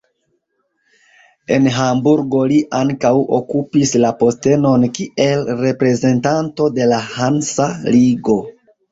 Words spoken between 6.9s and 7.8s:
la Hansa